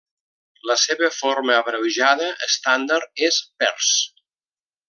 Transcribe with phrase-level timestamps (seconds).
[0.69, 3.95] La seva forma abreujada estàndard és Pers.